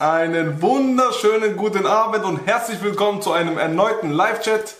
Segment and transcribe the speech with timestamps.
[0.00, 4.76] Einen wunderschönen guten Abend und herzlich willkommen zu einem erneuten Live-Chat.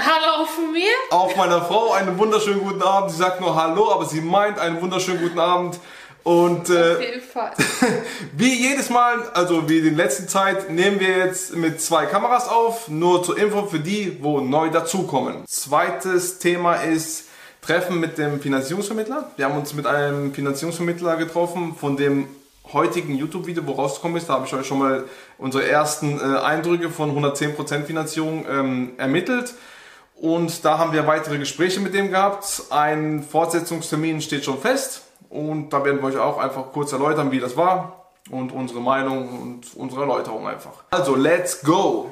[0.00, 0.88] Hallo von mir.
[1.10, 3.10] Auf meiner Frau einen wunderschönen guten Abend.
[3.10, 5.78] Sie sagt nur Hallo, aber sie meint einen wunderschönen guten Abend.
[6.22, 7.52] Und äh, Auf jeden Fall.
[8.34, 12.48] wie jedes Mal, also wie in der letzten Zeit, nehmen wir jetzt mit zwei Kameras
[12.48, 12.88] auf.
[12.88, 15.44] Nur zur Info für die, wo neu dazukommen.
[15.46, 17.26] Zweites Thema ist
[17.60, 19.30] Treffen mit dem Finanzierungsvermittler.
[19.36, 22.28] Wir haben uns mit einem Finanzierungsvermittler getroffen, von dem
[22.72, 25.04] heutigen YouTube-Video, wo rausgekommen ist, da habe ich euch schon mal
[25.38, 29.54] unsere ersten äh, Eindrücke von 110% Finanzierung ähm, ermittelt.
[30.14, 32.64] Und da haben wir weitere Gespräche mit dem gehabt.
[32.70, 35.02] Ein Fortsetzungstermin steht schon fest.
[35.28, 38.10] Und da werden wir euch auch einfach kurz erläutern, wie das war.
[38.30, 40.84] Und unsere Meinung und unsere Erläuterung einfach.
[40.90, 42.10] Also, let's go!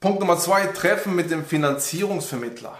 [0.00, 2.78] Punkt Nummer zwei, Treffen mit dem Finanzierungsvermittler.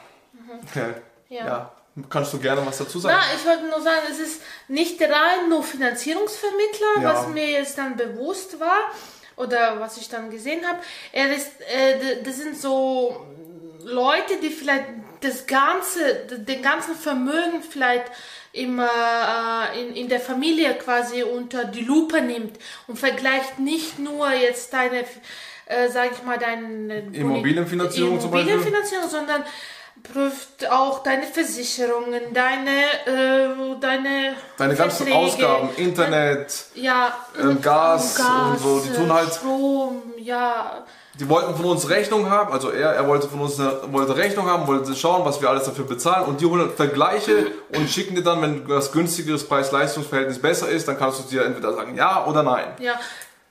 [0.70, 0.94] Okay.
[1.28, 1.46] Ja.
[1.46, 1.72] ja.
[2.10, 3.16] Kannst du gerne was dazu sagen?
[3.18, 7.14] Na, ich wollte nur sagen, es ist nicht rein nur Finanzierungsvermittler, Ja.
[7.14, 8.90] was mir jetzt dann bewusst war
[9.36, 10.78] oder was ich dann gesehen habe.
[11.12, 13.26] Er ist, äh, das sind so
[13.82, 14.84] Leute, die vielleicht
[15.20, 18.04] das ganze, den ganzen Vermögen vielleicht
[18.52, 18.90] immer
[19.74, 24.72] äh, in, in der Familie quasi unter die Lupe nimmt und vergleicht nicht nur jetzt
[24.72, 25.04] deine,
[25.66, 28.52] äh, sag ich mal, deine Immobilienfinanzierung zum Beispiel?
[28.52, 29.44] Immobilienfinanzierung, sondern
[30.02, 32.70] prüft auch deine Versicherungen, deine,
[33.06, 39.32] äh, deine, Deine ganzen Verträge, Ausgaben, Internet, ja, ähm, Gas und so, die tun halt-
[39.32, 40.84] Strom, ja,
[41.18, 44.46] die wollten von uns Rechnung haben, also er, er wollte von uns eine, wollte Rechnung
[44.48, 48.22] haben, wollte schauen, was wir alles dafür bezahlen und die holen Vergleiche und schicken dir
[48.22, 52.42] dann, wenn das günstigeres Preis-Leistungs-Verhältnis besser ist, dann kannst du dir entweder sagen ja oder
[52.42, 52.66] nein.
[52.80, 52.94] ja.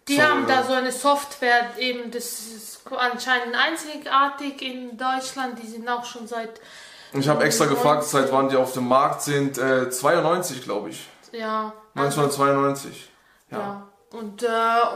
[0.08, 5.67] Die So, haben da so eine Software, eben, das ist anscheinend einzigartig in Deutschland, die
[5.67, 6.61] sind auch schon seit,
[7.14, 11.08] ich habe extra gefragt, seit wann die auf dem Markt sind, äh, 92 glaube ich,
[11.31, 13.09] ja, 1992.
[13.50, 13.58] Ja.
[13.58, 14.48] Ja, und, äh,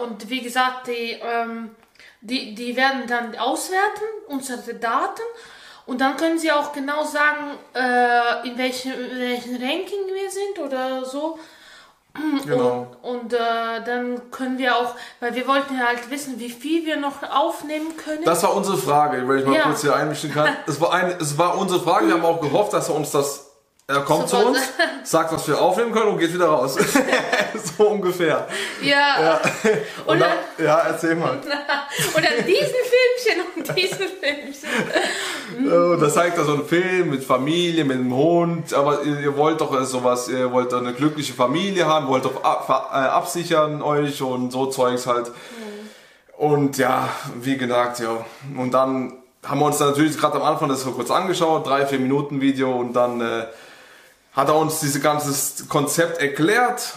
[0.04, 1.76] und wie gesagt, die, ähm,
[2.22, 5.22] die, die werden dann auswerten, unsere Daten,
[5.86, 10.60] und dann können sie auch genau sagen, äh, in, welchem, in welchem Ranking wir sind
[10.60, 11.40] oder so.
[12.46, 12.88] Genau.
[13.02, 13.38] Und, und äh,
[13.86, 17.96] dann können wir auch, weil wir wollten ja halt wissen, wie viel wir noch aufnehmen
[17.98, 18.24] können.
[18.26, 19.64] Das war unsere Frage, wenn ich mal Ja.
[19.64, 20.50] kurz hier einmischen kann.
[20.66, 23.49] Es war, eine, es war unsere Frage, wir haben auch gehofft, dass er uns das.
[23.90, 24.44] Er kommt Super.
[24.44, 24.60] zu uns,
[25.04, 26.78] sagt, was wir aufnehmen können und geht wieder raus.
[27.78, 28.48] so ungefähr.
[28.84, 29.42] ja,
[30.06, 30.32] Und Und dann,
[30.64, 31.32] ja, erzähl mal.
[31.38, 31.44] und
[32.24, 32.76] dann diesen
[33.26, 35.72] Filmchen und diesen Filmchen.
[35.72, 39.22] Äh, Und da zeigt er so einen Film mit Familie, mit einem Hund, aber ihr,
[39.22, 42.92] ihr wollt doch äh, sowas, ihr wollt doch eine glückliche Familie haben, wollt doch ab,
[42.94, 45.32] äh, absichern euch und so Zeugs halt.
[46.38, 47.10] Und ja,
[47.42, 48.24] wie gesagt, ja.
[48.56, 49.14] Und dann
[49.44, 52.40] haben wir uns dann natürlich gerade am Anfang das so kurz angeschaut, drei, vier Minuten
[52.40, 53.46] Video und dann äh,
[54.34, 56.94] hat er uns dieses ganze Konzept erklärt.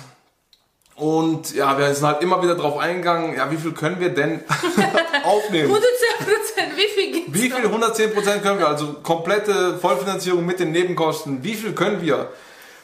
[0.95, 4.41] Und ja, wir sind halt immer wieder drauf eingegangen, ja, wie viel können wir denn
[5.25, 5.69] aufnehmen?
[5.69, 5.79] 110
[6.19, 7.69] Prozent, wie viel gibt's Wie viel?
[7.69, 7.95] noch?
[7.95, 11.43] 110% können wir, also komplette Vollfinanzierung mit den Nebenkosten.
[11.43, 12.31] Wie viel können wir?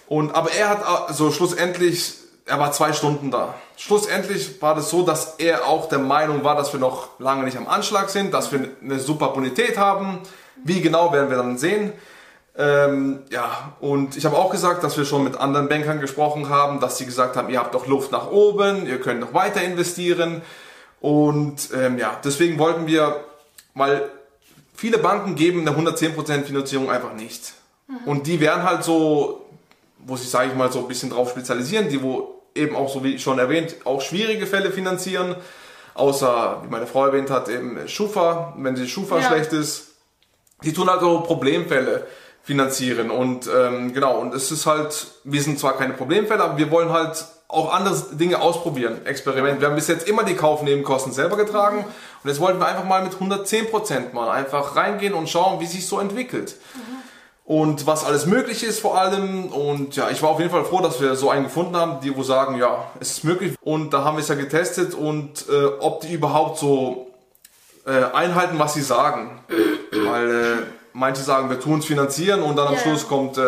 [0.08, 2.14] Und, aber er hat so schlussendlich,
[2.46, 3.54] er war zwei Stunden da.
[3.76, 7.58] Schlussendlich war das so, dass er auch der Meinung war, dass wir noch lange nicht
[7.58, 10.20] am Anschlag sind, dass wir eine super Bonität haben.
[10.64, 11.92] Wie genau werden wir dann sehen.
[12.58, 16.80] Ähm, ja, und ich habe auch gesagt, dass wir schon mit anderen Bankern gesprochen haben,
[16.80, 20.42] dass sie gesagt haben, ihr habt doch Luft nach oben, ihr könnt noch weiter investieren.
[21.00, 23.24] Und ähm, ja, deswegen wollten wir,
[23.74, 24.10] weil
[24.74, 27.52] viele Banken geben eine 110% Finanzierung einfach nicht.
[28.04, 29.46] Und die werden halt so,
[30.00, 33.02] wo sich, sage ich mal, so ein bisschen drauf spezialisieren, die wo eben auch, so
[33.04, 35.36] wie schon erwähnt, auch schwierige Fälle finanzieren.
[35.94, 39.28] Außer, wie meine Frau erwähnt hat, eben Schufa, wenn die Schufa Ja.
[39.28, 39.92] schlecht ist.
[40.64, 42.06] Die tun halt so Problemfälle
[42.48, 43.10] finanzieren.
[43.10, 46.88] Und ähm, genau, und es ist halt, wir sind zwar keine Problemfälle, aber wir wollen
[46.88, 49.60] halt auch andere Dinge ausprobieren, Experiment.
[49.60, 51.84] Wir haben bis jetzt immer die Kaufnebenkosten selber getragen
[52.22, 55.86] und jetzt wollten wir einfach mal mit 110% mal einfach reingehen und schauen, wie sich
[55.86, 56.56] so entwickelt.
[57.44, 59.46] Und was alles möglich ist vor allem.
[59.46, 62.16] Und ja, ich war auf jeden Fall froh, dass wir so einen gefunden haben, die
[62.16, 63.56] wo sagen, ja, es ist möglich.
[63.60, 67.10] Und da haben wir es ja getestet und äh, ob die überhaupt so
[67.86, 69.40] äh, einhalten, was sie sagen.
[69.92, 72.80] Weil äh, manche sagen, wir tun es finanzieren und dann am Ja.
[72.80, 73.40] Schluss kommt, äh,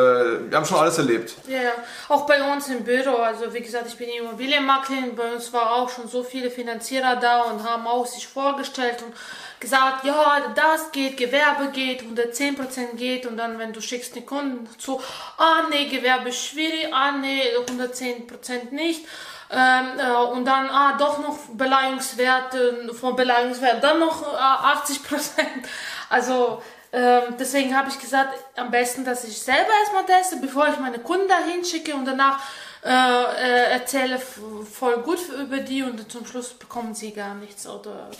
[0.51, 1.35] wir haben schon alles erlebt.
[1.49, 1.73] Ja, ja,
[2.09, 5.89] auch bei uns im Büro, also wie gesagt, ich bin Immobilienmaklerin, bei uns war auch
[5.89, 9.15] schon so viele Finanzierer da und haben auch sich vorgestellt und
[9.61, 14.69] gesagt, ja, das geht, Gewerbe geht, 110% geht und dann, wenn du schickst den Kunden
[14.79, 15.01] zu,
[15.37, 19.05] ah nee, Gewerbe ist schwierig, ah nee, 110% nicht.
[19.53, 25.43] Ähm, äh, und dann, ah, doch noch Beleihungswert, äh, von Beleihungswert, dann noch äh, 80%.
[26.09, 30.79] Also, Ähm, deswegen habe ich gesagt, am besten, dass ich selber erstmal teste, bevor ich
[30.79, 32.43] meine Kunden dahin schicke und danach
[32.85, 38.11] äh, äh, erzähle voll gut über die und zum Schluss bekommen sie gar nichts oder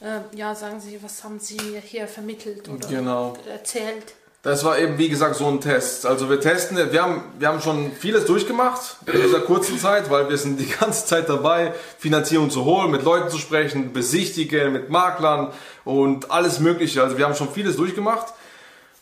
[0.00, 3.36] äh, ja, sagen sie, was haben sie hier vermittelt oder Genau.
[3.50, 4.14] erzählt.
[4.42, 6.06] Das war eben, wie gesagt, so ein Test.
[6.06, 10.30] Also wir testen, wir haben, wir haben schon vieles durchgemacht in dieser kurzen Zeit, weil
[10.30, 14.88] wir sind die ganze Zeit dabei, Finanzierung zu holen, mit Leuten zu sprechen, besichtigen, mit
[14.88, 15.52] Maklern
[15.84, 17.02] und alles Mögliche.
[17.02, 18.32] Also wir haben schon vieles durchgemacht.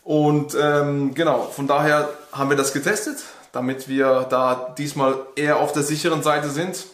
[0.03, 3.17] Und ähm, genau, von daher haben wir das getestet,
[3.53, 6.85] damit wir da diesmal eher auf der sicheren Seite sind.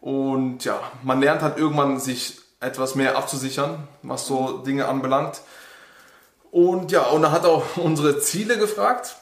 [0.00, 5.42] Und ja, man lernt halt irgendwann sich etwas mehr abzusichern, was so Dinge anbelangt.
[6.56, 9.16] Und ja, und er hat auch unsere Ziele gefragt.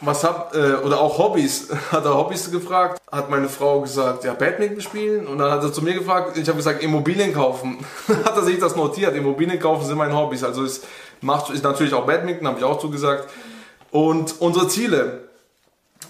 [0.00, 3.00] Was hab, äh, oder auch Hobbys, hat er Hobbys gefragt.
[3.12, 5.28] Hat meine Frau gesagt, ja, Badminton spielen.
[5.28, 7.78] Und dann hat er zu mir gefragt, ich habe gesagt, Immobilien kaufen.
[8.24, 10.42] hat er sich das notiert, Immobilien kaufen sind meine Hobbys.
[10.42, 10.82] Also es
[11.20, 13.28] macht, ist natürlich auch Badminton, habe ich auch zugesagt.
[13.92, 15.28] Und unsere Ziele.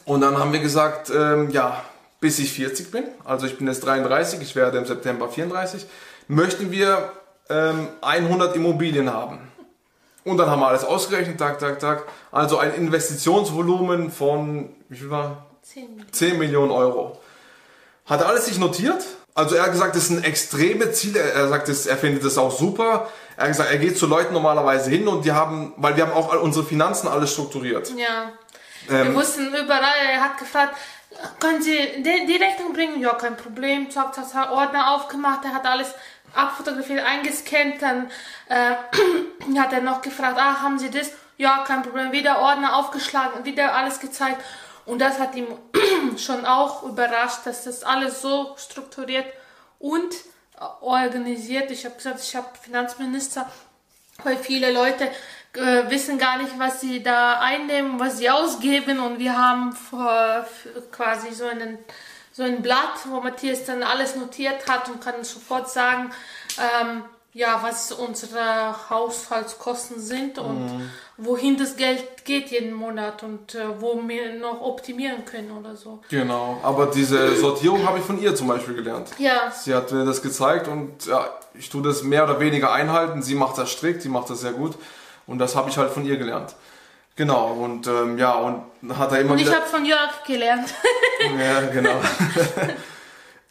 [0.07, 1.85] Und dann haben wir gesagt, ähm, ja,
[2.21, 5.85] bis ich 40 bin, also ich bin jetzt 33, ich werde im September 34,
[6.27, 7.13] möchten wir
[7.51, 9.53] ähm, 100 Immobilien haben.
[10.25, 12.05] Und dann haben wir alles ausgerechnet, tak, tak, tak.
[12.33, 15.47] Also ein Investitionsvolumen von, wie viel war?
[15.63, 17.19] 10 10 Millionen Euro.
[18.07, 19.05] Hat er alles sich notiert?
[19.35, 21.19] Also er hat gesagt, das sind extreme Ziele.
[21.19, 23.09] Er sagt, das, er findet das auch super.
[23.37, 26.13] Er hat gesagt, er geht zu Leuten normalerweise hin und die haben, weil wir haben
[26.13, 27.93] auch unsere Finanzen alles strukturiert.
[27.97, 28.33] Ja.
[28.87, 30.77] Wir Ähm, wussten überall, er hat gefragt,
[31.41, 33.01] können Sie die, die Rechnung bringen?
[33.01, 33.91] Ja, kein Problem.
[33.91, 35.95] Zack, zack, zack, Ordner aufgemacht, er hat alles
[36.35, 38.11] abfotografiert, eingescannt, dann
[38.49, 38.75] äh,
[39.59, 41.13] hat er noch gefragt, ah, haben Sie das?
[41.37, 42.13] Ja, kein Problem.
[42.13, 44.43] Wieder Ordner aufgeschlagen, wieder alles gezeigt.
[44.87, 45.47] Und das hat ihm
[46.19, 49.27] schon auch überrascht, dass das alles so strukturiert
[49.79, 50.15] und
[50.81, 51.71] organisiert.
[51.71, 53.51] Ich habe gesagt, ich habe Finanzminister,
[54.23, 55.11] weil viele Leute
[55.57, 59.01] äh, wissen gar nicht, was sie da einnehmen, was sie ausgeben.
[59.01, 60.47] Und wir haben vor,
[60.91, 61.79] quasi so einen
[62.35, 66.11] so ein Blatt, wo Matthias dann alles notiert hat und kann sofort sagen,
[66.59, 73.81] ähm, ja, was unsere Haushaltskosten sind und wohin das Geld geht jeden Monat und äh,
[73.81, 76.01] wo wir noch optimieren können oder so.
[76.09, 79.09] Genau, aber diese Sortierung habe ich von ihr zum Beispiel gelernt.
[79.19, 83.23] Ja, Sie hat mir das gezeigt und ja, ich tue das mehr oder weniger einhalten.
[83.23, 84.75] Sie macht das strikt, sie macht das sehr gut
[85.27, 86.55] und das habe ich halt von ihr gelernt.
[87.17, 88.65] Genau, und ähm, ja, und
[88.97, 90.69] hat er immer und ich habe von Jörg gelernt.
[91.39, 92.01] Ja, genau.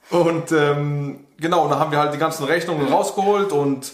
[0.10, 3.94] und ähm, genau, und dann haben wir halt die ganzen Rechnungen rausgeholt und,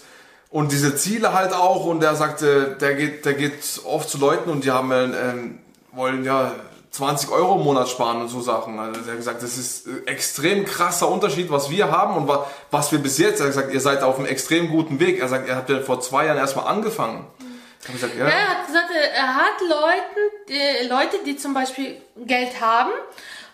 [0.50, 1.86] und diese Ziele halt auch.
[1.86, 5.60] Und er sagte, der geht, der geht oft zu Leuten und die haben ähm,
[5.94, 6.52] wollen ja
[6.92, 8.80] 20 Euro im Monat sparen und so Sachen.
[8.80, 12.48] Also er hat gesagt, das ist äh, extrem krasser Unterschied, was wir haben und wa
[12.72, 13.40] was wir bis jetzt.
[13.40, 15.20] Er hat gesagt, ihr seid auf einem extrem guten Weg.
[15.20, 17.28] Er sagt, er hat ja vor zwei Jahren erstmal angefangen.
[17.38, 17.49] Habe
[17.88, 18.26] gesagt, ja.
[18.28, 22.92] Er hat gesagt, er hat Leuten, die, Leute, die zum Beispiel Geld haben,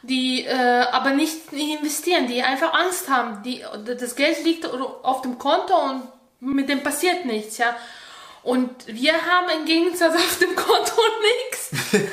[0.01, 3.44] die äh, aber nicht investieren, die einfach Angst haben.
[3.44, 6.04] Die, das Geld liegt auf dem Konto und
[6.39, 7.75] mit dem passiert nichts, ja.
[8.44, 11.01] Und wir haben im Gegensatz auf dem Konto
[11.50, 11.72] nichts.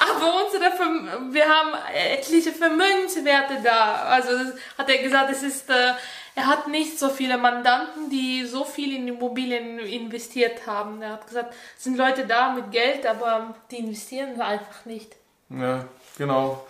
[0.00, 4.04] aber unsere Verm wir haben etliche Vermögenswerte da.
[4.04, 5.92] Also das hat er gesagt, es ist, äh,
[6.34, 11.02] er hat nicht so viele Mandanten, die so viel in Immobilien investiert haben.
[11.02, 15.16] Er hat gesagt, es sind Leute da mit Geld, aber die investieren einfach nicht.
[15.48, 15.84] Ja,
[16.16, 16.64] genau.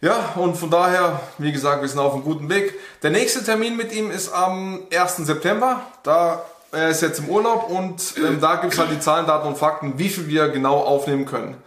[0.00, 2.74] Ja, und von daher, wie gesagt, wir sind auf einem guten Weg.
[3.02, 5.18] Der nächste Termin mit ihm ist am 1.
[5.18, 5.86] September.
[6.02, 9.46] Da er ist jetzt im Urlaub und ähm, da gibt es halt die Zahlen, Daten
[9.46, 11.62] und Fakten, wie viel wir genau aufnehmen können.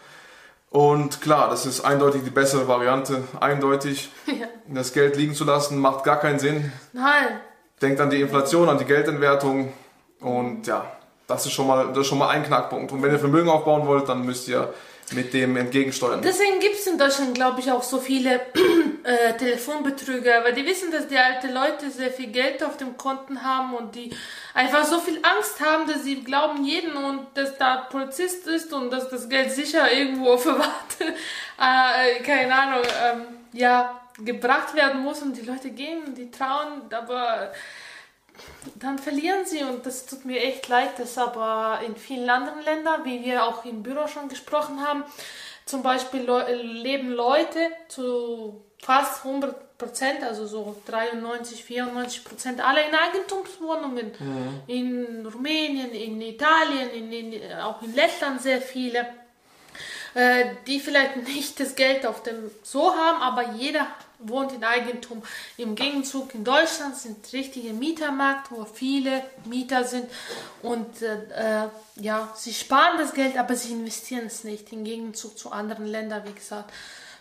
[0.75, 3.23] Und klar, das ist eindeutig die bessere Variante.
[3.39, 4.11] Eindeutig.
[4.27, 4.47] Ja.
[4.67, 6.73] Das Geld liegen zu lassen, macht gar keinen Sinn.
[6.91, 7.39] Nein.
[7.81, 9.71] Denkt an die Inflation, an die Geldentwertung.
[10.19, 10.85] Und ja,
[11.27, 12.91] das ist schon mal, das ist schon mal ein Knackpunkt.
[12.91, 14.73] Und wenn ihr Vermögen aufbauen wollt, dann müsst ihr
[15.13, 16.21] mit dem entgegensteuern.
[16.21, 18.41] Deswegen gibt es in Deutschland, glaube ich, auch so viele
[19.03, 23.43] äh, Telefonbetrüger, weil die wissen, dass die alte Leute sehr viel Geld auf dem Konten
[23.43, 24.11] haben und die
[24.53, 28.91] einfach so viel Angst haben, dass sie glauben jeden und dass da Polizist ist und
[28.91, 33.21] dass das Geld sicher irgendwo verwahrt, äh, keine Ahnung, ähm,
[33.53, 37.51] ja, gebracht werden muss und die Leute gehen, die trauen, aber
[38.75, 43.05] dann verlieren sie und das tut mir echt leid, dass aber in vielen anderen Ländern,
[43.05, 45.03] wie wir auch im Büro schon gesprochen haben,
[45.65, 52.81] zum Beispiel Leu- leben Leute zu fast 100 Prozent, also so 93, 94 Prozent, alle
[52.87, 54.11] in Eigentumswohnungen.
[54.67, 59.05] In Rumänien, in Italien, in, in, auch in Lettland sehr viele,
[60.13, 63.87] äh, die vielleicht nicht das Geld auf dem so haben, aber jeder
[64.19, 65.21] wohnt in Eigentum.
[65.57, 70.09] Im Gegenzug in Deutschland sind richtige Mietermarkt, wo viele Mieter sind
[70.61, 74.71] und äh, äh, ja, sie sparen das Geld, aber sie investieren es nicht.
[74.73, 76.71] Im Gegenzug zu anderen Ländern, wie gesagt.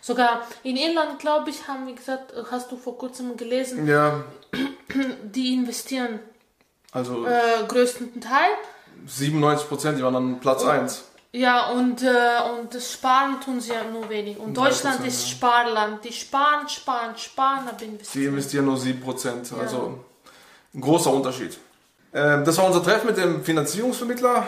[0.01, 4.23] Sogar in Irland, glaube ich, haben, wie gesagt, hast du vor kurzem gelesen, Ja,
[5.23, 6.19] die investieren
[6.95, 8.51] also äh, größten Teil.
[9.05, 11.03] 97 Prozent, die waren dann Platz 1.
[11.35, 12.07] Ja, und, äh,
[12.57, 14.37] und das Sparen tun sie ja nur wenig.
[14.37, 15.35] Und Deutschland 3%, ist ja.
[15.35, 16.05] Sparland.
[16.05, 18.27] Die sparen, sparen, sparen, aber Die investieren.
[18.29, 19.51] investieren nur 7 Prozent.
[19.59, 19.99] Also
[20.73, 21.57] ein großer Unterschied.
[22.13, 24.47] Ähm, das war unser Treffen mit dem Finanzierungsvermittler.